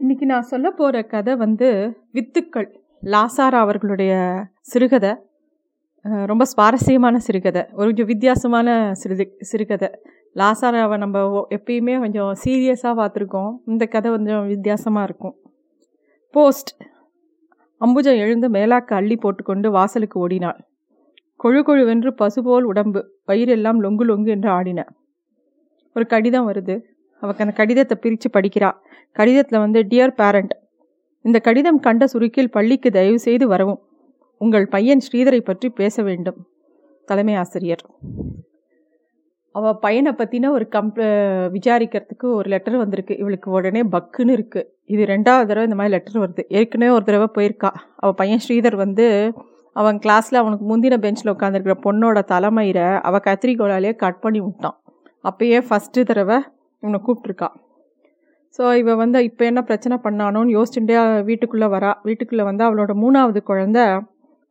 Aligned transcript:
இன்னைக்கு 0.00 0.26
நான் 0.26 0.50
சொல்ல 0.50 0.70
போகிற 0.70 1.02
கதை 1.02 1.36
வந்து 1.36 1.68
வித்துக்கள். 2.12 2.68
லாசாரா 3.12 3.58
அவர்களுடைய 3.64 4.12
சிறுகதை. 4.60 5.14
ரொம்ப 6.26 6.44
சுவாரஸ்யமான 6.44 7.18
சிறுகதை. 7.18 7.62
ஒரு 7.72 7.86
கொஞ்சம் 7.86 8.06
வித்தியாசமான 8.06 8.92
சிறுது 9.02 9.24
சிறுகதை. 9.40 9.88
லாசாராவை 10.34 10.96
நம்ம 10.96 11.46
எப்பயுமே 11.50 11.98
கொஞ்சம் 11.98 12.30
சீரியஸாக 12.44 12.92
பார்த்துருக்கோம். 13.00 13.52
இந்த 13.66 13.86
கதை 13.86 14.10
கொஞ்சம் 14.10 14.46
வித்தியாசமாக 14.46 15.06
இருக்கும். 15.08 15.34
போஸ்ட் 16.30 16.70
அம்புஜம் 17.80 18.20
எழுந்து 18.24 18.48
மேலாக்க 18.48 18.98
அள்ளி 19.00 19.16
போட்டுக்கொண்டு 19.16 19.70
வாசலுக்கு 19.70 20.20
ஓடினாள். 20.20 20.60
கொழு 21.44 21.62
கொழுவென்று 21.62 22.10
பசுபோல் 22.10 22.64
உடம்பு 22.64 23.02
வயிறெல்லாம் 23.28 23.80
லொங்கு 23.86 24.06
லொங்கு 24.10 24.28
என்று 24.28 24.50
ஆடின. 24.50 24.86
ஒரு 25.94 26.06
கடிதம் 26.06 26.48
வருது. 26.52 26.76
அவக்கு 27.22 27.42
அந்த 27.44 27.54
கடிதத்தை 27.60 27.96
பிரித்து 28.04 28.28
படிக்கிறா. 28.36 28.70
கடிதத்தில் 29.18 29.62
வந்து 29.64 29.80
டியர் 29.92 30.14
பேரண்ட் 30.20 30.54
இந்த 31.24 31.38
கடிதம் 31.46 31.80
கண்ட 31.86 32.04
சுருக்கில் 32.12 32.52
பள்ளிக்கு 32.56 32.90
தயவு 32.98 33.18
செய்து 33.26 33.46
வரவும். 33.52 33.80
உங்கள் 34.40 34.66
பையன் 34.74 35.02
ஸ்ரீதரை 35.06 35.40
பற்றி 35.48 35.68
பேச 35.80 36.02
வேண்டும். 36.08 36.38
தலைமை 37.08 37.34
ஆசிரியர். 37.42 37.82
அவ 39.54 39.70
பையனை 39.84 40.10
பற்றின 40.18 40.50
ஒரு 40.56 40.64
கம்ப்ள 40.74 41.04
விசாரிக்கிறதுக்கு 41.54 42.26
ஒரு 42.38 42.48
லெட்டர் 42.52 42.76
வந்திருக்கு. 42.82 43.14
இவளுக்கு 43.22 43.48
உடனே 43.58 43.82
பக்குன்னு 43.94 44.34
இருக்குது 44.36 44.68
இது 44.94 45.02
ரெண்டாவது 45.12 45.48
தடவை 45.48 45.64
இந்த 45.68 45.78
மாதிரி 45.78 45.94
லெட்டர் 45.96 46.20
வருது. 46.24 46.42
ஏற்கனவே 46.58 46.90
ஒரு 46.96 47.04
தடவை 47.08 47.28
போயிருக்கா. 47.36 47.70
அவள் 48.00 48.18
பையன் 48.20 48.42
ஸ்ரீதர் 48.44 48.76
வந்து 48.84 49.06
அவன் 49.80 49.98
கிளாஸில் 50.04 50.40
அவனுக்கு 50.42 50.64
முந்தின 50.70 50.98
பெஞ்சில் 51.04 51.32
உட்காந்துருக்கிற 51.34 51.74
பொண்ணோட 51.86 52.18
தலைமையில் 52.32 52.84
அவள் 53.08 53.24
கத்திரிக்கோளாலே 53.26 53.92
கட் 54.04 54.22
பண்ணி 54.24 54.40
விட்டான். 54.44 54.76
அப்பயே 55.28 55.58
ஃபஸ்ட்டு 55.68 56.06
தடவை 56.10 56.38
இவனை 56.82 57.00
கூப்பிட்ருக்கா 57.06 57.48
ஸோ 58.58 58.64
இவ 58.80 58.94
வந்து 59.00 59.18
இப்போ 59.28 59.42
என்ன 59.50 59.60
பிரச்சனை 59.68 59.96
பண்ணானோன்னு 60.04 60.54
யோசிச்சுட்டே 60.56 60.94
வீட்டுக்குள்ளே 61.28 61.68
வரா. 61.74 61.90
வீட்டுக்குள்ளே 62.06 62.44
வந்து 62.50 62.62
அவளோட 62.68 62.92
மூணாவது 63.02 63.40
குழந்த 63.50 63.78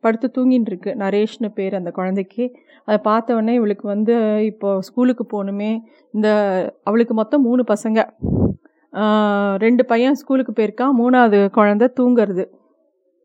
படுத்து 0.04 0.26
தூங்கின்னு 0.36 0.70
இருக்கு. 0.70 0.90
நரேஷ்னு 1.02 1.48
பேர் 1.58 1.74
அந்த 1.78 1.90
குழந்தைக்கு. 1.98 2.44
அதை 2.88 2.98
பார்த்தவொடனே 3.08 3.54
இவளுக்கு 3.60 3.86
வந்து 3.94 4.14
இப்போ 4.50 4.68
ஸ்கூலுக்கு 4.88 5.24
போகணுமே. 5.32 5.70
இந்த 6.14 6.28
அவளுக்கு 6.88 7.14
மொத்தம் 7.20 7.44
மூணு 7.48 7.64
பசங்க. 7.72 7.98
ரெண்டு 9.64 9.82
பையன் 9.90 10.18
ஸ்கூலுக்கு 10.20 10.52
போயிருக்கான் 10.58 10.94
மூணாவது 11.00 11.40
குழந்த 11.56 11.90
தூங்குறது. 11.98 12.44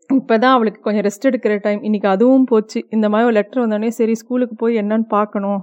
இப்போ 0.10 0.36
தான் 0.44 0.56
அவளுக்கு 0.56 0.80
கொஞ்சம் 0.86 1.06
ரெஸ்ட் 1.08 1.28
எடுக்கிற 1.30 1.54
டைம் 1.66 1.82
இன்றைக்கி 1.88 2.08
அதுவும் 2.16 2.48
போச்சு. 2.52 2.80
இந்த 2.96 3.06
மாதிரி 3.12 3.28
ஒரு 3.30 3.38
லெட்டர் 3.40 3.64
வந்தோடனே 3.64 3.92
சரி 4.00 4.16
ஸ்கூலுக்கு 4.22 4.56
போய் 4.64 4.80
என்னன்னு 4.82 5.08
பார்க்கணும் 5.18 5.62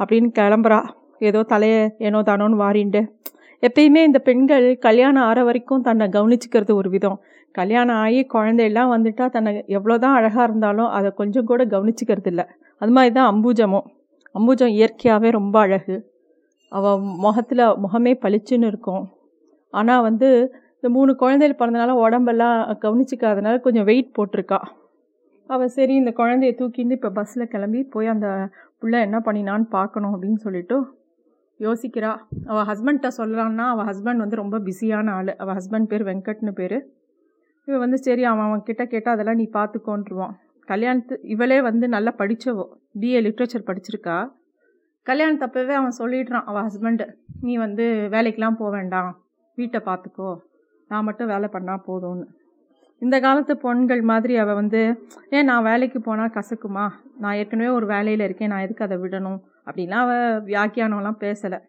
அப்படின்னு 0.00 0.28
கிளம்புறா. 0.40 0.80
ஏதோ 1.28 1.40
தலையை 1.52 1.80
ஏனோ 2.06 2.20
தானோன்னு 2.28 2.60
வாரிண்டு. 2.62 3.02
எப்பயுமே 3.62 4.02
இந்த 4.08 4.18
பெண்கள் 4.28 4.66
கல்யாணம் 4.86 5.26
ஆற 5.28 5.38
வரைக்கும் 5.48 5.84
தன்னை 5.88 6.06
கவனிச்சுக்கிறது 6.16 6.72
ஒரு 6.80 6.90
விதம். 6.94 7.18
கல்யாணம் 7.54 8.00
ஆகி 8.04 8.20
குழந்தையெல்லாம் 8.34 8.92
வந்துட்டா 8.94 9.24
தன்னை 9.36 9.52
எவ்வளோதான் 9.76 10.16
அழகாக 10.18 10.44
இருந்தாலும் 10.48 10.90
அதை 10.98 11.08
கொஞ்சம் 11.20 11.48
கூட 11.50 11.64
கவனிச்சுக்கிறது 11.74 12.30
இல்லை 12.32 12.44
அது 12.80 12.92
மாதிரி 12.96 13.12
தான் 13.18 13.30
அம்பூஜமும் 13.32 13.86
அம்பூஜம் 14.34 14.74
இயற்கையாகவே 14.78 15.30
ரொம்ப 15.38 15.56
அழகு. 15.64 15.96
அவள் 16.72 17.00
முகத்தில் 17.24 17.64
முகமே 17.84 18.12
பளிச்சுன்னு 18.24 18.68
இருக்கும். 18.72 19.04
ஆனால் 19.74 20.04
வந்து 20.08 20.28
இந்த 20.76 20.88
மூணு 20.96 21.12
குழந்தைகள் 21.22 21.58
பிறந்தனால 21.60 21.94
உடம்பெல்லாம் 22.04 22.58
கவனிச்சிக்காதனால 22.84 23.56
கொஞ்சம் 23.66 23.88
வெயிட் 23.90 24.14
போட்டிருக்கா. 24.18 24.60
அவள் 25.50 25.74
சரி 25.76 25.94
இந்த 26.00 26.10
குழந்தைய 26.20 26.52
தூக்கிட்டு 26.58 26.96
இப்போ 26.98 27.10
பஸ்ஸில் 27.16 27.50
கிளம்பி 27.54 27.80
போய் 27.94 28.12
அந்த 28.14 28.28
புள்ள 28.80 28.94
என்ன 29.06 29.18
பண்ணினான்னு 29.26 29.66
பார்க்கணும் 29.76 30.12
அப்படின்னு 30.14 30.40
சொல்லிவிட்டு 30.44 30.76
யோசிக்கிறா. 31.66 32.10
அவள் 32.50 32.66
ஹஸ்பண்ட்ட 32.70 33.08
சொல்லலான்னா 33.16 33.64
அவள் 33.72 33.88
ஹஸ்பண்ட் 33.90 34.22
வந்து 34.24 34.40
ரொம்ப 34.42 34.58
பிஸியான 34.58 35.12
ஆள். 35.18 35.32
அவள் 35.42 35.56
ஹஸ்பண்ட் 35.58 35.90
பேர் 35.92 36.04
வெங்கட்னு 36.10 36.52
பேர். 36.60 36.78
இவள் 37.68 37.82
வந்து 37.84 37.98
சரி 38.06 38.22
அவன் 38.24 38.46
அவன் 38.48 38.66
கிட்ட 38.68 38.82
கேட்டால் 38.86 39.14
அதெல்லாம் 39.14 39.40
நீ 39.42 39.46
பார்த்துக்கோன்றுவான் 39.58 40.34
கல்யாணத்து 40.68 41.14
இவளே 41.34 41.58
வந்து 41.68 41.86
நல்லா 41.88 42.12
படித்தவோ 42.18 42.64
பிஏ 43.00 43.20
லிட்ரேச்சர் 43.26 43.68
படிச்சிருக்கா. 43.68 44.16
கல்யாணத்தப்பவே 45.06 45.74
அவன் 45.80 45.98
சொல்லிடுறான் 45.98 46.46
அவள் 46.50 46.66
ஹஸ்பண்டு 46.68 47.06
நீ 47.40 47.52
வந்து 47.56 47.84
வேலைக்கெலாம் 48.14 48.58
போக 48.60 48.70
வேண்டாம். 48.76 49.10
வீட்டை 49.58 49.80
பார்த்துக்கோ 49.88 50.30
நான் 50.90 51.06
மட்டும் 51.08 51.30
வேலை 51.32 51.48
பண்ணால் 51.52 51.84
போதும்னு. 51.86 52.26
இந்த 53.00 53.20
காலத்து 53.20 53.54
பொண்கள் 53.54 54.02
மாதிரி 54.02 54.36
அவள் 54.36 54.54
வந்து 54.54 55.06
ஏன் 55.30 55.44
நான் 55.44 55.62
வேலைக்கு 55.62 56.00
போனால் 56.00 56.32
கசக்குமா? 56.34 56.88
நான் 57.18 57.34
ஏற்கனவே 57.34 57.68
ஒரு 57.68 57.86
வேலையில் 57.86 58.20
இருக்கேன் 58.20 58.48
நான் 58.48 58.60
எதுக்கு 58.60 58.84
அதை 58.84 58.96
விடணும்? 58.96 59.40
அப்படின்லாம் 59.66 59.90
அவள் 59.90 60.42
வியாக்கியானம்லாம் 60.42 61.16
பேசலை. 61.20 61.60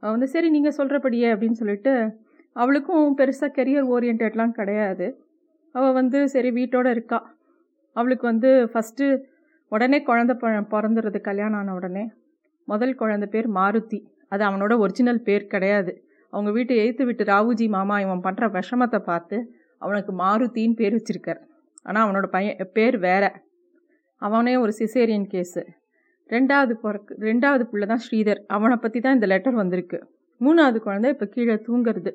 அவள் 0.00 0.10
வந்து 0.10 0.28
சரி 0.28 0.50
நீங்கள் 0.50 0.74
சொல்கிறபடியே 0.76 1.34
அப்படின்னு 1.34 1.50
சொல்லிட்டு 1.50 2.16
அவளுக்கும் 2.52 3.18
பெருசாக 3.18 3.50
கெரியர் 3.56 3.86
ஓரியன்டெட்லாம் 3.90 4.50
கிடையாது. 4.50 5.24
அவள் 5.72 5.92
வந்து 5.92 6.28
சரி 6.28 6.50
வீட்டோட 6.50 6.86
இருக்கா. 6.86 7.34
அவளுக்கு 7.92 8.26
வந்து 8.26 8.70
ஃபஸ்ட்டு 8.72 9.20
உடனே 9.68 10.04
குழந்த 10.04 10.34
ப- 10.34 10.80
பிறந்துடுறது 10.80 11.20
கல்யாணம் 11.20 11.58
ஆன 11.58 11.74
உடனே 11.74 12.12
முதல் 12.64 12.96
குழந்த 12.98 13.26
பேர் 13.26 13.50
மாருதி. 13.50 14.04
அது 14.28 14.44
அவனோட 14.44 14.78
ஒரிஜினல் 14.78 15.22
பேர் 15.22 15.46
கிடையாது. 15.46 16.04
அவங்க 16.30 16.52
வீட்டை 16.52 16.78
எய்த்து 16.78 17.04
விட்டு 17.04 17.24
ராவுஜி 17.24 17.68
மாமா 17.68 18.00
இவன் 18.00 18.20
பண்ணுற 18.20 18.60
விஷமத்தை 18.60 18.98
பார்த்து 18.98 19.54
அவனுக்கு 19.82 20.12
மாருதின்னு 20.22 20.78
பேர் 20.80 20.96
வச்சிருக்கார். 20.98 21.40
ஆனால் 21.88 22.04
அவனோட 22.06 22.26
பையன் 22.36 22.72
பேர் 22.78 22.96
வேற. 23.08 23.24
அவனே 24.22 24.54
ஒரு 24.62 24.72
சிசேரியன் 24.80 25.28
கேஸு 25.34 25.62
ரெண்டாவது 26.30 26.72
பிறக்கு 26.82 27.12
ரெண்டாவது 27.28 27.64
பிள்ளை 27.70 27.86
தான் 27.92 28.02
ஸ்ரீதர். 28.06 28.40
அவனை 28.56 28.76
பற்றி 28.82 28.98
தான் 29.04 29.16
இந்த 29.18 29.28
லெட்டர் 29.32 29.60
வந்திருக்கு. 29.60 29.98
மூணாவது 30.40 30.78
குழந்தை 30.86 31.08
இப்போ 31.14 31.26
கீழே 31.34 31.56
தூங்குறது. 31.68 32.12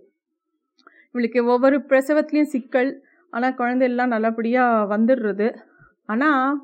இவளுக்கு 1.12 1.40
ஒவ்வொரு 1.54 1.78
பிரசவத்துலேயும் 1.90 2.54
சிக்கல். 2.54 2.92
ஆனால் 3.34 3.58
குழந்தையெல்லாம் 3.62 4.14
நல்லபடியாக 4.16 4.88
வந்துடுறது. 4.94 5.48
ஆனால் 6.14 6.56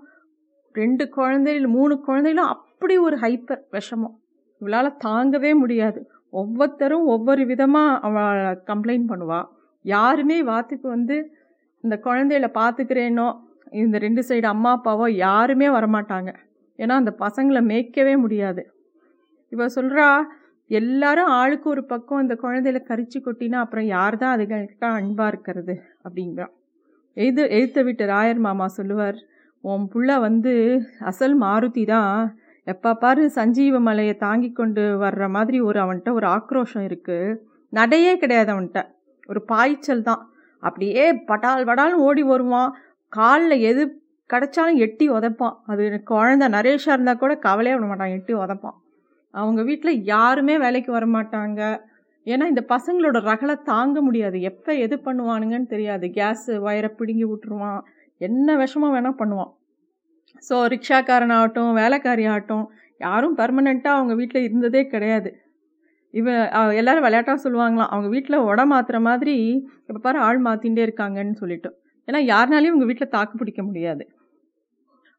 ரெண்டு 0.75 1.03
குழந்தைகள் 1.17 1.67
மூணு 1.77 1.93
குழந்தைகளும் 2.07 2.51
அப்படி 2.55 2.95
ஒரு 3.07 3.15
ஹைப்பர் 3.23 3.63
விஷமம். 3.75 4.15
இவளால் 4.61 4.97
தாங்கவே 5.07 5.51
முடியாது. 5.61 5.99
ஒவ்வொருத்தரும் 6.41 7.05
ஒவ்வொரு 7.13 7.43
விதமாக 7.51 7.99
அவள் 8.07 8.59
கம்ப்ளைண்ட் 8.69 9.09
பண்ணுவாள் 9.11 9.47
யாருமே 9.85 10.37
வாத்துக்கு 10.51 10.87
வந்து 10.87 11.17
இந்த 11.83 11.95
குழந்தையில 12.05 12.47
பார்த்துக்கிறேனோ 12.59 13.27
இந்த 13.83 13.97
ரெண்டு 13.97 14.21
சைடு 14.29 14.47
அம்மா 14.53 14.71
அப்பாவோ 14.77 15.05
யாருமே 15.25 15.67
வரமாட்டாங்க. 15.77 16.31
ஏன்னா 16.79 16.93
அந்த 17.01 17.11
பசங்களை 17.23 17.61
மேய்க்கவே 17.71 18.15
முடியாது. 18.23 18.63
இவ 19.51 19.65
சொல்கிறா 19.77 20.07
எல்லாரும் 20.69 21.29
ஆளுக்கு 21.39 21.67
ஒரு 21.69 21.83
பக்கம் 21.85 22.21
அந்த 22.23 22.35
குழந்தையில 22.43 22.79
கரிச்சு 22.89 23.19
கொட்டினா 23.19 23.57
அப்புறம் 23.63 23.87
யார் 23.95 24.15
தான் 24.17 24.33
அதுகிட்ட 24.35 24.85
அன்பாக 24.99 25.31
இருக்கிறது 25.31 25.73
அப்படிங்கிறான் 26.05 26.53
எழுது 27.17 27.43
எழுத்த 27.55 27.79
விட்டு 27.83 28.03
ராயர் 28.13 28.39
மாமா 28.45 28.67
சொல்லுவார் 28.77 29.17
உன் 29.63 29.87
புள்ள 29.93 30.11
வந்து 30.19 30.53
அசல் 31.09 31.35
மாருதி 31.43 31.83
தான். 31.85 32.15
எப்போ 32.67 32.89
பாரு 33.03 33.23
சஞ்சீவ 33.35 33.79
மலையை 33.87 34.15
தாங்கி 34.25 34.49
கொண்டு 34.51 34.83
வர்ற 35.03 35.27
மாதிரி 35.29 35.59
ஒரு 35.69 35.79
அவன்கிட்ட 35.83 36.11
ஒரு 36.19 36.27
ஆக்ரோஷம் 36.37 36.85
இருக்குது 36.89 37.37
நடையே 37.73 38.13
கிடையாது 38.23 38.49
அவன்கிட்ட. 38.53 38.81
ஒரு 39.29 39.41
பாய்ச்சல் 39.41 40.07
தான். 40.09 40.21
அப்படியே 40.63 41.05
பட்டால் 41.29 41.67
படால்னு 41.69 42.05
ஓடி 42.07 42.23
வருவான். 42.23 42.71
காலில் 43.13 43.65
எது 43.69 43.83
கிடைச்சாலும் 44.29 44.81
எட்டி 44.85 45.05
உதைப்பான். 45.09 45.55
அது 45.65 46.03
குழந்த 46.11 46.45
நரேஷாக 46.49 46.95
இருந்தால் 46.95 47.21
கூட 47.23 47.33
கவலையே 47.37 47.75
விட 47.75 47.87
மாட்டான். 47.87 48.13
எட்டி 48.17 48.33
உதைப்பான். 48.33 48.77
அவங்க 49.33 49.61
வீட்டில் 49.63 50.03
யாருமே 50.03 50.57
வேலைக்கு 50.57 50.91
வர 50.91 51.05
மாட்டாங்க. 51.05 51.61
ஏன்னா 52.27 52.45
இந்த 52.47 52.63
பசங்களோட 52.69 53.17
ரகலை 53.29 53.55
தாங்க 53.63 54.01
முடியாது. 54.01 54.41
எப்போ 54.41 54.71
எது 54.75 54.95
பண்ணுவானுங்கன்னு 55.05 55.67
தெரியாது. 55.67 56.07
கேஸு 56.09 56.59
வயரை 56.61 56.89
பிடுங்கி 56.97 57.25
விட்டுருவான். 57.25 57.81
என்ன 58.17 58.55
விஷமம் 58.57 58.93
வேணால் 58.95 59.19
பண்ணுவான். 59.21 59.51
ஸோ 60.49 60.55
ரிக்ஷாக்காரன் 60.73 61.33
ஆகட்டும் 61.37 61.71
வேலைக்காரி 61.73 62.25
ஆகட்டும் 62.25 62.65
யாரும் 63.01 63.37
பர்மனெண்ட்டாக 63.37 63.97
அவங்க 63.97 64.13
வீட்டில் 64.13 64.45
இருந்ததே 64.47 64.87
கிடையாது. 64.87 65.29
இவன் 66.11 66.49
எல்லாரும் 66.51 67.01
விளையாட்டாக 67.01 67.49
சொல்லுவாங்களாம். 67.49 67.87
அவங்க 67.87 68.07
வீட்டில் 68.07 68.39
உட 68.39 68.65
மாத்துற 68.71 69.01
மாதிரி 69.01 69.65
இப்போ 69.87 69.99
பாரு 70.01 70.19
ஆள் 70.19 70.41
மாற்றிகிட்டே 70.41 70.89
இருக்காங்கன்னு 70.89 71.33
சொல்லிட்டு. 71.33 71.81
ஏன்னா 72.07 72.15
யாருனாலையும் 72.15 72.69
உங்கள் 72.69 72.85
வீட்டில் 72.85 73.09
தாக்கு 73.09 73.37
பிடிக்க 73.37 73.63
முடியாது. 73.63 74.11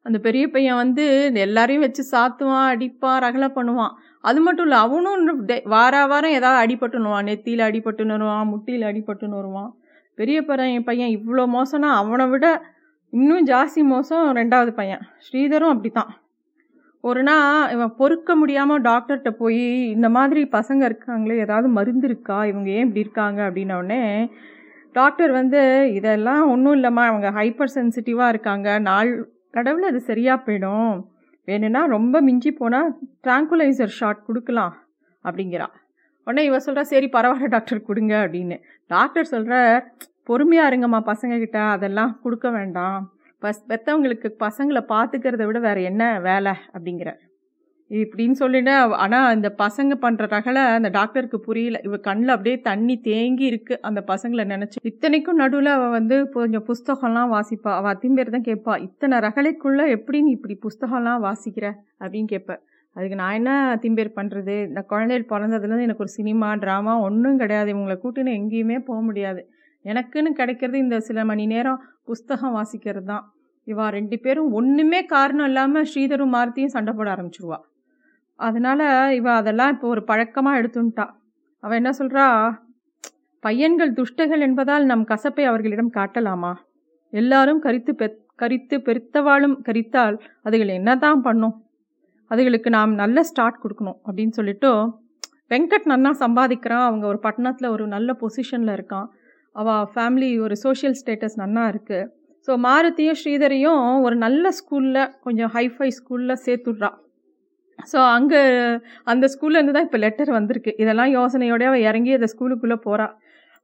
அந்த 0.02 0.18
பெரிய 0.18 0.50
பையன் 0.50 0.74
வந்து 0.74 1.30
எல்லாரையும் 1.34 1.82
வச்சு 1.82 2.18
சாத்துவான் 2.18 2.76
அடிப்பான் 2.76 3.22
ரகலை 3.22 3.48
பண்ணுவான். 3.48 3.92
அது 4.20 4.40
மட்டும் 4.40 4.64
இல்லை 4.64 4.78
அவனும் 4.78 5.46
டெ- 5.46 5.68
வார 5.68 6.06
வாரம் 6.06 6.30
ஏதாவது 6.30 6.74
அடிபட்டுனுவான் 6.74 7.24
நெத்தியில் 7.24 7.64
அடிபட்டுன்னு 7.64 8.08
வருவான் 8.08 8.48
முட்டியில் 8.48 8.82
அடிபட்டுன்னு 8.82 9.34
வருவான். 9.34 9.74
பெரிய 10.14 10.42
பையன் 10.42 10.84
பையன் 10.84 11.20
இவ்வளோ 11.20 11.48
மோசம்னா 11.54 11.90
அவனை 11.94 12.26
விட 12.26 12.64
இன்னும் 13.10 13.46
ஜாஸ்தி 13.46 13.82
மோசம் 13.82 14.36
ரெண்டாவது 14.36 14.70
பையன். 14.70 15.00
ஸ்ரீதரும் 15.32 15.68
அப்படி 15.68 15.88
தான் 15.88 16.21
ஒரு 17.04 17.22
நாள் 17.22 17.70
இவன் 17.70 17.94
பொறுக்க 17.96 18.34
முடியாமல் 18.36 18.82
டாக்டர்கிட்ட 18.82 19.30
போய் 19.30 19.64
இந்த 19.90 20.08
மாதிரி 20.08 20.42
பசங்க 20.52 20.82
இருக்காங்களே 20.90 21.36
ஏதாவது 21.38 21.68
மருந்து 21.68 22.06
இருக்கா? 22.06 22.44
இவங்க 22.44 22.70
ஏன் 22.70 22.84
இப்படி 22.86 23.00
இருக்காங்க? 23.00 23.50
அப்படின்னோடனே 23.50 24.02
டாக்டர் 24.92 25.30
வந்து 25.30 25.60
இதெல்லாம் 25.94 26.48
ஒன்றும் 26.50 26.76
இல்லைம்மா 26.78 27.04
அவங்க 27.10 27.30
ஹைப்பர் 27.30 27.74
சென்சிட்டிவாக 27.74 28.28
இருக்காங்க. 28.28 28.78
நாள் 28.78 29.10
கடவுள் 29.50 29.82
அது 29.82 30.00
சரியாக 30.00 30.42
போயிடும். 30.46 30.94
வேணும்னா 31.44 31.86
ரொம்ப 31.86 32.20
மிஞ்சி 32.20 32.50
போனால் 32.50 32.90
ட்ராங்குலைசர் 33.26 33.96
ஷாட் 33.98 34.26
கொடுக்கலாம் 34.26 34.74
அப்படிங்கிறா. 35.24 35.68
உடனே 36.26 36.44
இவ 36.44 36.56
சொல்கிறா 36.66 36.80
சரி 36.80 37.08
பரவாயில்ல 37.12 37.48
டாக்டர் 37.48 37.86
கொடுங்க 37.86 38.14
அப்படின்னு. 38.24 38.58
டாக்டர் 38.86 39.24
சொல்கிற 39.24 39.54
பொறுமையாக 40.24 40.70
இருங்கம்மா 40.70 41.00
பசங்கக்கிட்ட 41.10 41.60
அதெல்லாம் 41.70 42.20
கொடுக்க 42.22 42.50
வேண்டாம். 42.50 43.12
பஸ் 43.44 43.66
பெற்றவங்களுக்கு 43.70 44.28
பசங்களை 44.44 44.82
பார்த்துக்கிறத 44.94 45.44
விட 45.48 45.60
வேறு 45.66 45.82
என்ன 45.90 46.04
வேலை 46.28 46.54
அப்படிங்கிற. 46.74 47.10
இப்படின்னு 47.90 48.36
சொல்லிட்டு 48.40 48.74
ஆனால் 49.04 49.26
அந்த 49.32 49.48
பசங்க 49.62 49.94
பண்ணுற 50.04 50.26
ரகலை 50.34 50.62
அந்த 50.76 50.88
டாக்டருக்கு 50.96 51.38
புரியல. 51.46 51.78
இவ 51.88 51.96
கண்ணில் 52.06 52.34
அப்படியே 52.34 52.56
தண்ணி 52.68 52.94
தேங்கி 53.08 53.44
இருக்கு. 53.50 53.74
அந்த 53.88 54.00
பசங்களை 54.12 54.44
நினச்சி 54.52 54.78
இத்தனைக்கும் 54.90 55.40
நடுவில் 55.42 55.70
அவள் 55.76 55.94
வந்து 55.96 56.16
கொஞ்சம் 56.36 56.66
புஸ்தகம்லாம் 56.70 57.32
வாசிப்பா. 57.36 57.72
அவள் 57.78 57.92
அத்திம்பேர் 57.94 58.34
தான் 58.36 58.48
கேட்பா 58.50 58.74
இத்தனை 58.86 59.18
ரகலைக்குள்ளே 59.26 59.86
எப்படி 59.96 60.20
நீ 60.26 60.32
இப்படி 60.38 60.56
புஸ்தகம்லாம் 60.66 61.24
வாசிக்கிற 61.28 61.66
அப்படின்னு 62.02 62.30
கேட்பேன் 62.34 62.62
அதுக்கு 62.96 63.18
நான் 63.20 63.36
என்ன 63.40 63.50
திம்பேர் 63.82 64.16
பண்ணுறது 64.16 64.54
இந்த 64.68 64.80
குழந்தைகள் 64.90 65.30
பிறந்ததுலேருந்து 65.30 65.86
எனக்கு 65.88 66.04
ஒரு 66.06 66.12
சினிமா 66.18 66.48
ட்ராமா 66.64 66.94
ஒன்றும் 67.06 67.40
கிடையாது. 67.42 67.68
இவங்களை 67.74 67.96
கூட்டின்னு 68.00 68.38
எங்கேயுமே 68.40 68.78
போக 68.88 68.98
முடியாது. 69.08 69.42
எனக்குன்னு 69.84 70.30
கிடைக்கிறது 70.40 70.76
இந்த 70.84 70.96
சில 71.08 71.24
மணி 71.30 71.44
நேரம் 71.52 71.80
புஸ்தகம் 72.10 72.56
வாசிக்கிறது 72.58 73.08
தான். 73.12 73.24
இவா 73.66 73.86
ரெண்டு 73.96 74.16
பேரும் 74.24 74.50
ஒன்றுமே 74.58 75.00
காரணம் 75.14 75.48
இல்லாமல் 75.50 75.88
ஸ்ரீதரும் 75.90 76.34
மாருத்தியும் 76.36 76.74
சண்டை 76.76 76.92
போட 76.98 77.08
ஆரம்பிச்சிருவா. 77.14 77.58
அதனால் 78.40 78.86
இவ 79.18 79.26
அதெல்லாம் 79.40 79.72
இப்போ 79.74 79.86
ஒரு 79.94 80.02
பழக்கமாக 80.10 80.60
எடுத்துட்டா 80.60 81.06
அவள் 81.64 81.78
என்ன 81.80 81.90
சொல்கிறா 82.00 82.26
பையன்கள் 83.44 83.92
துஷ்டகள் 83.98 84.42
என்பதால் 84.46 84.84
நம் 84.90 85.04
கசப்பை 85.12 85.44
அவர்களிடம் 85.50 85.94
காட்டலாமா? 85.98 86.52
எல்லாரும் 87.12 87.60
கரித்து 87.66 87.92
பெ 88.00 88.06
கரித்து 88.42 88.76
பெருத்தவாளும் 88.86 89.56
கரித்தால் 89.66 90.16
அதுகள் 90.46 90.70
என்ன 90.78 90.90
தான் 91.04 91.20
பண்ணும்? 91.26 91.54
அதுகளுக்கு 92.30 92.68
நாம் 92.76 92.92
நல்ல 93.02 93.22
ஸ்டார்ட் 93.30 93.62
கொடுக்கணும் 93.62 93.98
அப்படின்னு 94.06 94.34
சொல்லிட்டு 94.38 94.70
வெங்கட் 95.52 95.90
நன்னா 95.92 96.10
சம்பாதிக்கிறான். 96.24 96.86
அவங்க 96.88 97.04
ஒரு 97.12 97.18
பட்டணத்தில் 97.26 97.72
ஒரு 97.74 97.84
நல்ல 97.94 98.16
பொசிஷனில் 98.22 98.74
இருக்கான். 98.76 99.08
அவள் 99.56 99.88
ஃபேமிலி 99.94 100.30
ஒரு 100.44 100.54
சோஷியல் 100.56 100.96
ஸ்டேட்டஸ் 101.00 101.38
நன்னா 101.42 101.64
இருக்குது 101.72 102.08
ஸோ 102.48 102.52
மாருதியும் 102.66 103.18
ஸ்ரீதரையும் 103.20 103.82
ஒரு 104.06 104.16
நல்ல 104.16 104.44
ஸ்கூலில் 104.58 105.02
கொஞ்சம் 105.24 105.50
ஹைஃபை 105.56 105.88
ஸ்கூலில் 105.98 106.42
சேர்த்துட்றா. 106.46 106.90
ஸோ 107.92 107.98
அங்கே 108.16 108.40
அந்த 109.04 109.24
ஸ்கூல்லேருந்து 109.34 109.74
தான் 109.76 109.86
இப்போ 109.88 109.98
லெட்டர் 109.98 110.30
வந்திருக்கு. 110.30 110.72
இதெல்லாம் 110.82 111.12
யோசனையோடய 111.18 111.70
அவள் 111.70 111.86
இறங்கி 111.88 112.12
அந்த 112.18 112.28
ஸ்கூலுக்குள்ளே 112.32 112.78
போகிறாள் 112.86 113.14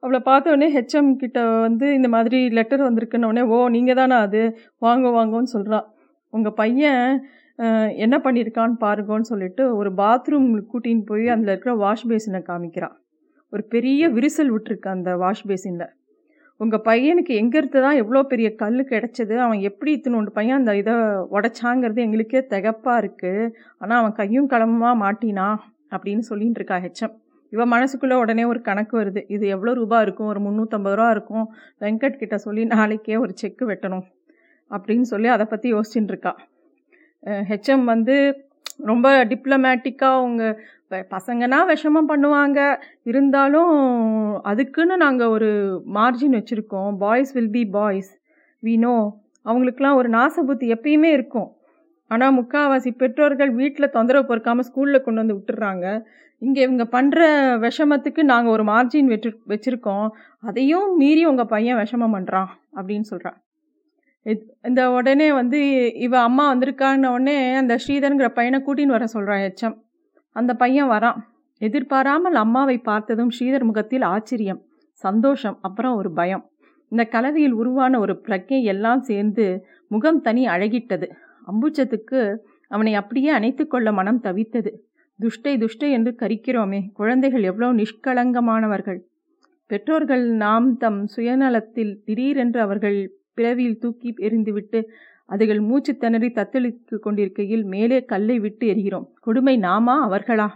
அவளை 0.03 0.21
பார்த்தோடனே 0.29 0.69
ஹெச்எம் 0.77 1.11
கிட்ட 1.17 1.39
வந்து 1.67 1.87
இந்த 1.95 2.09
மாதிரி 2.09 2.39
லெட்டர் 2.59 2.87
வந்திருக்குன்னொடனே 2.89 3.43
ஓ 3.55 3.57
நீங்கள் 3.69 3.99
தானே 4.01 4.17
அது? 4.27 4.43
வாங்க 4.79 5.09
வாங்கன்னு 5.09 5.55
சொல்கிறான் 5.57 5.87
உங்கள் 6.33 6.57
பையன் 6.61 7.03
என்ன 8.05 8.17
பண்ணியிருக்கான்னு 8.25 8.77
பாருங்கன்னு 8.85 9.31
சொல்லிட்டு 9.33 9.63
ஒரு 9.77 9.91
பாத்ரூம் 10.01 10.49
கூட்டின்னு 10.73 11.05
போய் 11.05 11.27
அதில் 11.29 11.53
இருக்கிற 11.53 11.75
வாஷ் 11.75 12.09
பேசினை 12.09 12.41
காமிக்கிறான் 12.49 12.97
ஒரு 13.53 13.63
பெரிய 13.75 14.09
விரிசல் 14.17 14.53
விட்டுருக்கு 14.55 14.89
அந்த 14.97 15.11
வாஷ் 15.23 15.47
பேசினில். 15.51 15.93
உங்கள் 16.61 16.85
பையனுக்கு 16.89 17.33
எங்கேருந்து 17.41 17.81
தான் 17.85 17.99
எவ்வளோ 18.03 18.21
பெரிய 18.31 18.49
கல் 18.63 18.81
கிடச்சது 18.91 19.35
அவன் 19.45 19.61
எப்படி 19.69 19.91
இத்தினோண்டு 19.97 20.31
பையன் 20.39 20.59
அந்த 20.61 20.73
இதை 20.81 20.95
உடச்சாங்கிறது 21.37 22.01
எங்களுக்கே 22.07 22.41
திகப்பாக 22.53 23.03
இருக்குது 23.03 23.51
ஆனால் 23.83 23.99
அவன் 24.01 24.17
கையும் 24.21 24.51
கிளம்பமாக 24.53 24.97
மாட்டினா 25.05 25.49
அப்படின்னு 25.95 26.25
சொல்லின்னு 26.31 26.59
இருக்கா 26.61 26.79
ஹெச்எம். 26.87 27.15
இவன் 27.53 27.73
மனசுக்குள்ளே 27.75 28.17
உடனே 28.23 28.45
ஒரு 28.53 28.61
கணக்கு 28.69 28.95
வருது. 29.01 29.21
இது 29.35 29.45
எவ்வளோ 29.55 29.73
ரூபா 29.81 29.99
இருக்கும்? 30.07 30.31
ஒரு 30.33 30.41
முந்நூற்றம்பது 30.47 30.97
ரூபா 31.01 31.11
இருக்கும். 31.17 31.47
வெங்கட் 31.85 32.21
கிட்ட 32.23 32.39
சொல்லி 32.47 32.65
நாளைக்கே 32.75 33.17
ஒரு 33.25 33.33
செக்கு 33.43 33.67
வெட்டணும் 33.71 34.05
அப்படின்னு 34.71 35.07
சொல்லி 35.13 35.29
அதை 35.37 35.45
பற்றி 35.53 35.69
யோசிச்சுட்டு 35.75 36.13
இருக்கா. 36.15 36.33
ஹெச்எம் 37.51 37.87
வந்து 37.93 38.17
ரொம்ப 38.91 39.07
டிப்ளமேட்டிக்காக 39.31 40.19
அவங்க 40.19 40.43
இப்போ 40.91 40.99
பசங்கன்னா 41.15 41.57
விஷமம் 41.71 42.09
பண்ணுவாங்க. 42.11 42.59
இருந்தாலும் 43.11 43.73
அதுக்குன்னு 44.51 44.95
நாங்கள் 45.03 45.33
ஒரு 45.35 45.49
மார்ஜின் 45.97 46.37
வச்சுருக்கோம். 46.37 46.93
Boys 47.03 47.33
will 47.37 47.51
be 47.57 47.63
boys 47.75 48.09
we 48.63 48.75
know 48.85 48.95
அவங்களுக்குலாம் 49.47 49.99
ஒரு 50.01 50.09
நாசபுத்தி 50.15 50.67
எப்பயுமே 50.75 51.11
இருக்கும். 51.17 51.49
ஆனால் 52.11 52.35
முக்கால்வாசி 52.37 52.91
பெற்றோர்கள் 53.03 53.53
வீட்டில் 53.59 53.93
தொந்தரவு 53.97 54.29
பொறுக்காமல் 54.31 54.67
ஸ்கூலில் 54.69 55.05
கொண்டு 55.07 55.23
வந்து 55.23 55.37
விட்டுறாங்க. 55.39 55.87
இங்கே 56.43 56.63
இவங்க 56.67 56.87
பண்ணுற 56.95 57.21
விஷமத்துக்கு 57.65 58.25
நாங்கள் 58.33 58.55
ஒரு 58.55 58.65
மார்ஜின் 58.71 59.11
வெற்று 59.13 59.33
வச்சுருக்கோம். 59.53 60.07
அதையும் 60.49 60.89
மீறி 61.03 61.25
உங்கள் 61.33 61.51
பையன் 61.55 61.81
விஷமம் 61.83 62.17
பண்ணுறான் 62.19 62.51
அப்படின்னு 62.79 63.09
சொல்கிறான் 63.13 63.39
இந்த 64.69 64.83
உடனே 64.97 65.29
வந்து 65.41 65.61
இவ 66.07 66.15
அம்மா 66.29 66.47
வந்திருக்கான்னு 66.53 67.13
உடனே 67.17 67.37
அந்த 67.63 67.77
ஸ்ரீதருங்கிற 67.85 68.31
பையனை 68.39 68.61
கூட்டின்னு 68.67 68.97
வர 68.97 69.07
சொல்கிறான் 69.17 69.45
எச்சம் 69.51 69.77
அந்த 70.39 70.53
பையன் 70.55 70.91
வரான். 70.91 71.19
எதிர்பாராமல் 71.61 72.37
அம்மாவை 72.37 72.77
பார்த்ததும் 72.81 73.33
ஸ்ரீதர் 73.37 73.65
முகத்தில் 73.65 74.05
ஆச்சரியம் 74.09 74.61
சந்தோஷம் 75.05 75.57
அப்புறம் 75.61 75.95
ஒரு 75.95 76.11
பயம். 76.13 76.45
இந்த 76.93 77.03
கலவையில் 77.05 77.53
உருவான 77.53 77.95
ஒரு 77.99 78.15
பிரஜை 78.27 78.61
எல்லாம் 78.65 79.03
சேர்ந்து 79.03 79.47
முகம் 79.91 80.21
தனி 80.21 80.43
அழகிட்டது. 80.47 81.07
அம்புச்சத்துக்கு 81.47 82.21
அவனை 82.71 82.93
அப்படியே 82.95 83.31
அணைத்து 83.31 83.65
கொள்ள 83.67 83.89
மனம் 83.93 84.23
தவித்தது. 84.23 84.71
துஷ்டை 85.19 85.53
துஷ்டை 85.57 85.89
என்று 85.91 86.11
கரிக்கிறோமே 86.19 86.81
குழந்தைகள் 86.93 87.43
எவ்வளோ 87.43 87.69
நிஷ்கலங்கமானவர்கள் 87.73 88.99
பெற்றோர்கள் 89.71 90.25
நாம் 90.37 90.69
தம் 90.77 91.01
சுயநலத்தில் 91.17 91.93
திடீரென்று 92.05 92.61
அவர்கள் 92.61 92.99
பிறவியில் 93.35 93.81
தூக்கி 93.81 94.11
எறிந்துவிட்டு 94.27 94.79
அதுகள் 95.31 95.61
மூச்சு 95.61 95.97
திணறி 95.97 96.29
தத்தளித்து 96.29 96.99
கொண்டிருக்கையில் 96.99 97.65
மேலே 97.65 98.05
கல்லை 98.05 98.39
விட்டு 98.39 98.67
எரிகிறோம் 98.67 99.07
கொடுமை 99.21 99.59
நாமா? 99.59 99.97
அவர்களா? 100.09 100.49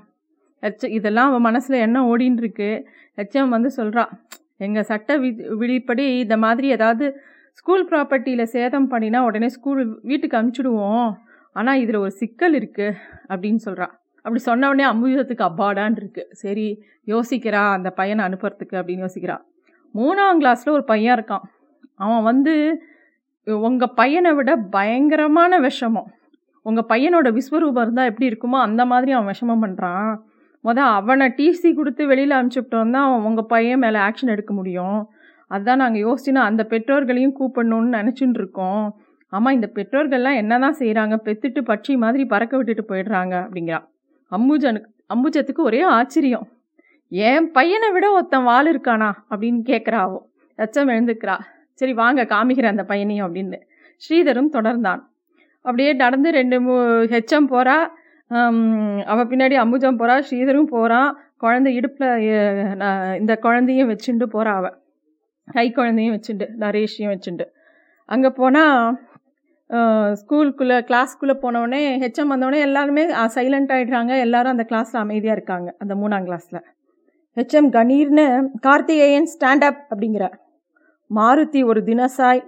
ஹெச் 0.63 0.87
இதெல்லாம் 0.89 1.29
அவன் 1.31 1.41
மனசில் 1.41 1.79
என்ன 1.81 2.05
ஓடின்னு 2.07 2.39
இருக்கு 2.39 2.85
எச்சம் 3.17 3.49
வந்து 3.49 3.71
சொல்கிறா 3.77 4.05
எங்கள் 4.57 4.83
சட்ட 4.83 5.19
வி 5.19 5.31
விழிப்படி 5.61 6.05
இந்த 6.19 6.37
மாதிரி 6.37 6.69
ஏதாவது 6.69 7.21
ஸ்கூல் 7.53 7.89
ப்ராப்பர்ட்டியில் 7.91 8.45
சேதம் 8.45 8.91
பண்ணினா 8.91 9.19
உடனே 9.19 9.49
ஸ்கூல் 9.49 9.99
வீட்டுக்கு 10.03 10.39
அனுப்பிச்சிடுவோம் 10.39 11.11
ஆனால் 11.53 11.81
இதில் 11.81 11.97
ஒரு 11.97 12.11
சிக்கல் 12.11 12.55
இருக்குது 12.55 12.97
அப்படின்னு 13.29 13.61
சொல்கிறா 13.65 13.89
அப்படி 14.25 14.39
சொன்ன 14.39 14.69
உடனே 14.69 14.85
அமுதத்துக்கு 14.85 15.45
அப்பாடான் 15.49 15.97
இருக்கு 15.97 16.29
சரி 16.33 16.67
யோசிக்கிறா 17.07 17.63
அந்த 17.73 17.91
பையனை 17.91 18.25
அனுப்புறதுக்கு 18.29 18.77
அப்படின்னு 18.79 19.05
யோசிக்கிறா. 19.07 19.37
மூணாம் 19.95 20.41
கிளாஸில் 20.41 20.71
ஒரு 20.71 20.85
பையன் 20.85 21.17
இருக்கான். 21.19 21.45
அவன் 21.95 22.23
வந்து 22.23 22.55
உங்கள் 23.47 23.95
பையனை 24.01 24.31
விட 24.39 24.51
பயங்கரமான 24.75 25.59
விஷமம். 25.61 26.11
உங்கள் 26.67 26.89
பையனோட 26.91 27.29
விஸ்வரூபம் 27.39 27.85
இருந்தால் 27.85 28.11
எப்படி 28.11 28.29
இருக்குமோ 28.31 28.59
அந்த 28.67 28.83
மாதிரி 28.91 29.13
அவன் 29.13 29.31
விஷமம் 29.33 29.63
பண்ணுறான் 29.65 30.11
மொதல் 30.65 30.91
அவனை 30.99 31.27
டிசி 31.39 31.71
கொடுத்து 31.75 32.03
வெளியில் 32.11 32.35
அனுப்பிச்சுட்டோம் 32.37 32.93
தான் 32.95 33.07
அவன் 33.07 33.25
உங்கள் 33.29 33.49
பையன் 33.53 33.81
மேலே 33.85 33.99
ஆக்ஷன் 34.09 34.33
எடுக்க 34.35 34.53
முடியும். 34.59 35.01
அதுதான் 35.51 35.83
நாங்கள் 35.83 36.05
யோசிச்சுன்னா 36.07 36.43
அந்த 36.51 36.63
பெற்றோர்களையும் 36.73 37.35
கூப்பிடணும்னு 37.39 37.91
நினச்சின்னு 37.99 38.39
இருக்கோம். 38.41 38.85
ஆமாம் 39.33 39.57
இந்த 39.57 39.69
பெற்றோர்கள்லாம் 39.77 40.39
என்ன 40.43 40.59
தான் 40.65 40.79
செய்கிறாங்க 40.81 41.17
பெத்துட்டு 41.27 41.61
பட்சி 41.71 41.93
மாதிரி 42.05 42.25
பறக்க 42.33 42.57
விட்டுட்டு 42.57 42.85
போயிடுறாங்க 42.91 43.35
அப்படிங்கிறா. 43.45 43.81
அம்புஜனுக்கு 44.33 44.91
அம்புஜத்துக்கு 45.15 45.63
ஒரே 45.71 45.81
ஆச்சரியம். 45.99 46.47
என் 47.13 47.49
பையனை 47.57 47.89
விட 47.97 48.07
ஒருத்தன் 48.17 48.49
வாழ் 48.51 48.71
இருக்கானா 48.73 49.11
அப்படின்னு 49.31 49.63
கேட்குறாவோ 49.71 50.21
லட்சம் 50.59 50.93
எழுந்துக்கிறா. 50.95 51.37
சரி 51.81 51.93
வாங்க 52.03 52.23
காமிக்கிறேன் 52.35 52.75
அந்த 52.75 52.85
பையனையும் 52.93 53.27
அப்படின்னு 53.27 53.59
ஸ்ரீதரும் 54.03 54.55
தொடர்ந்தான். 54.57 55.03
அப்படியே 55.65 55.91
நடந்து 56.05 56.29
ரெண்டு 56.39 56.57
மூ 56.67 56.75
ஹெச்எம் 57.15 57.51
போகிறா 57.55 57.77
அவள் 59.13 59.29
பின்னாடி 59.31 59.57
அம்புஜம் 59.63 59.99
போகிறா 60.01 60.15
ஸ்ரீதரும் 60.29 60.71
போகிறான் 60.75 61.11
குழந்தை 61.45 61.71
இடுப்பில் 61.79 62.11
இந்த 63.21 63.33
குழந்தையும் 63.47 63.91
வச்சுட்டு 63.93 64.27
போகிறா 64.35 64.53
அவள் 64.61 64.77
கை 65.49 65.67
குழந்தையும் 65.79 66.15
வச்சுண்டு 66.17 66.47
நரேஷையும் 66.63 67.13
வச்சுண்டு. 67.15 67.47
அங்கே 68.09 68.31
போனால் 68.41 68.77
ஸ்கூலுக்குள்ளே 70.21 70.79
கிளாஸ்க்குள்ளே 70.89 71.35
போனவுடனே 71.45 71.83
ஹெச்எம் 72.03 72.33
வந்தோடனே 72.33 72.59
எல்லாருமே 72.69 73.05
சைலண்ட் 73.37 73.73
ஆகிடுறாங்க 73.75 74.13
எல்லாரும் 74.27 74.55
அந்த 74.55 74.65
கிளாஸில் 74.71 75.03
அமைதியாக 75.05 75.37
இருக்காங்க 75.39 75.69
அந்த 75.83 75.95
மூணாம் 76.03 76.27
கிளாஸில் 76.29 76.61
ஹெச்எம் 77.37 77.71
கணீர்னு 77.77 78.27
கார்த்திகேயன் 78.67 79.29
ஸ்டாண்ட் 79.35 79.65
அப் 79.69 79.83
அப்படிங்கிற 79.91 80.25
மாருதி 81.17 81.61
ஒரு 81.65 81.81
தினசாய் 81.81 82.43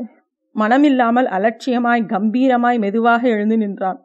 மனமில்லாமல் 0.57 1.29
அலட்சியமாய் 1.37 2.03
கம்பீரமாய் 2.13 2.79
மெதுவாக 2.79 3.23
எழுந்து 3.29 3.57
நின்றான். 3.57 3.99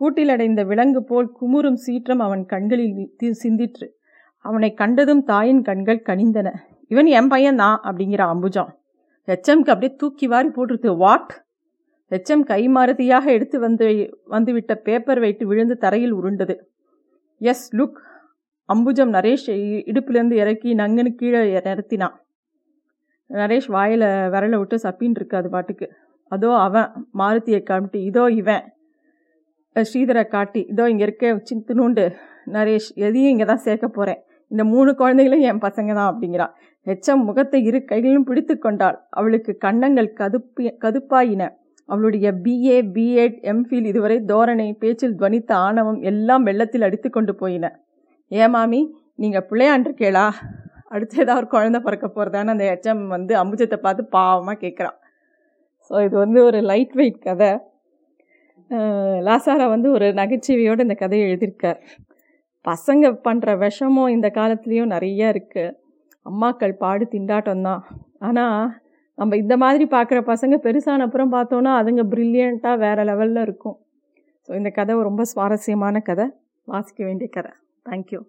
கூட்டிலடைந்த 0.00 0.60
விலங்கு 0.66 1.04
போல் 1.04 1.28
குமுறும் 1.40 1.78
சீற்றம் 1.84 2.18
அவன் 2.18 2.44
கண்களில் 2.46 3.34
சிந்திற்று. 3.42 3.86
அவனை 4.44 4.74
கண்டதும் 4.74 5.22
தாயின் 5.22 5.62
கண்கள் 5.62 6.02
கனிந்தன. 6.06 6.48
இவன் 6.88 7.08
என் 7.18 7.28
பையன் 7.28 7.56
தான் 7.56 7.80
அப்படிங்கிற 7.82 8.22
அம்புஜம். 8.34 8.70
ஹெச்எம்க்கு 9.28 9.72
அப்படியே 9.74 9.92
தூக்கி 9.96 10.26
வாரி 10.26 10.48
போட்டுருது 10.48 10.96
வாட்? 10.96 11.32
ஹெச்எம் 12.10 12.44
கை 12.50 12.62
மாறுதியாக 12.68 13.24
எடுத்து 13.24 13.60
வந்து 13.60 13.86
வந்துவிட்ட 14.24 14.74
பேப்பர் 14.74 15.20
வைத்து 15.20 15.46
விழுந்து 15.46 15.76
தரையில் 15.76 16.12
உருண்டது. 16.12 16.56
எஸ் 17.40 17.66
லுக் 17.76 17.98
அம்புஜம் 18.68 19.12
நரேஷ் 19.16 19.46
இடுப்பிலிருந்து 19.90 20.32
இறக்கி 20.32 20.74
நங்கனு 20.74 21.12
கீழே 21.20 21.42
நிறுத்தினான். 21.68 22.16
நரேஷ் 23.30 23.68
வாயில் 23.76 24.06
விரலை 24.34 24.58
விட்டு 24.60 24.76
சப்பின்னு 24.84 25.18
இருக்கு 25.20 25.38
அது 25.40 25.48
பாட்டுக்கு. 25.54 25.86
அதோ 26.32 26.50
அவன் 26.66 26.88
மாருதியை 27.20 27.60
காமிட்டு 27.70 27.98
இதோ 28.10 28.24
இவன். 28.40 28.64
ஸ்ரீதரை 29.76 30.24
காட்டி 30.34 30.60
இதோ 30.72 30.84
இங்கே 30.92 31.04
இருக்க 31.06 31.26
சித்துணுண்டு 31.48 32.04
நரேஷ் 32.54 32.88
எதையும் 33.06 33.32
இங்கே 33.34 33.46
தான் 33.50 33.64
சேர்க்க 33.66 33.86
போகிறேன் 33.88 34.20
இந்த 34.50 34.62
மூணு 34.72 34.90
குழந்தைகளும் 35.00 35.44
என் 35.50 35.64
பசங்க 35.66 35.90
தான் 35.98 36.10
அப்படிங்கிறான். 36.10 36.52
ஹெச்எம் 36.86 37.24
முகத்தை 37.28 37.58
இரு 37.68 37.78
கைகளிலும் 37.90 38.28
பிடித்து 38.28 38.54
கொண்டாள். 38.58 38.96
அவளுக்கு 39.18 39.52
கன்னங்கள் 39.64 40.10
கதுப்பி 40.20 40.66
கதுப்பாயின. 40.84 41.42
அவளுடைய 41.88 42.28
பிஏ 42.44 42.78
பிஎட் 42.94 43.36
எம்ஃபில் 43.52 43.86
இதுவரை 43.90 44.16
தோரணை 44.30 44.68
பேச்சில் 44.82 45.16
துவனித்த 45.20 45.52
ஆணவம் 45.66 46.00
எல்லாம் 46.10 46.46
வெள்ளத்தில் 46.48 46.86
அடித்து 46.88 47.10
கொண்டு 47.10 47.34
போயின. 47.42 47.66
மாமி 48.54 48.80
நீங்கள் 49.22 49.46
பிள்ளையாண்டிருக்கேளா 49.50 50.26
அடுத்து 50.90 51.16
ஏதாவது 51.24 51.40
ஒரு 51.40 51.48
குழந்தை 51.54 51.78
பிறக்க 51.86 52.06
போகிறதான்னு 52.08 52.54
அந்த 52.54 52.66
ஹெச்எம் 52.70 53.02
வந்து 53.16 53.32
அம்புஜத்தை 53.42 53.78
பார்த்து 53.86 54.02
பாவமாக 54.16 54.58
கேட்குறான் 54.64 54.98
ஸோ 55.90 55.94
இது 56.06 56.16
வந்து 56.24 56.40
ஒரு 56.48 56.58
லைட் 56.70 56.94
வெயிட் 57.00 57.18
கதை. 57.26 57.50
லாசாரா 59.26 59.66
வந்து 59.74 59.88
ஒரு 59.96 60.06
நகைச்சுவையோடு 60.20 60.84
இந்த 60.86 60.96
கதையை 61.02 61.24
எழுதியிருக்கார். 61.28 61.78
பசங்க 62.64 63.10
பண்ணுற 63.26 63.50
விஷமும் 63.64 64.12
இந்த 64.16 64.28
காலத்துலேயும் 64.38 64.92
நிறைய 64.94 65.32
இருக்குது 65.34 65.74
அம்மாக்கள் 66.26 66.74
பாடு 66.82 67.04
திண்டாட்டம் 67.14 67.66
தான். 67.68 67.82
ஆனால் 68.28 68.64
நம்ம 69.18 69.36
இந்த 69.42 69.54
மாதிரி 69.64 69.84
பார்க்குற 69.94 70.18
பசங்க 70.32 70.56
பெருசான 70.66 71.06
அப்புறம் 71.08 71.34
பார்த்தோன்னா 71.36 71.72
அதுங்க 71.80 72.02
ப்ரில்லியண்ட்டாக 72.14 72.82
வேறு 72.84 73.04
லெவலில் 73.10 73.44
இருக்கும். 73.46 73.78
ஸோ 74.48 74.50
இந்த 74.60 74.72
கதை 74.80 75.00
ரொம்ப 75.10 75.24
சுவாரஸ்யமான 75.32 76.02
கதை. 76.10 76.26
வாசிக்க 76.68 77.00
வேண்டிய 77.08 77.30
கதை. 77.38 77.54
தேங்க்யூ 77.86 78.20